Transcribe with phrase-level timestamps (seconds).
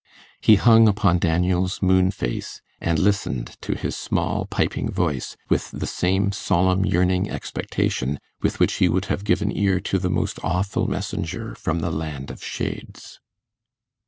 [0.41, 5.85] He hung upon Daniel's moon face, and listened to his small piping voice, with the
[5.85, 10.87] same solemn yearning expectation with which he would have given ear to the most awful
[10.87, 13.19] messenger from the land of shades.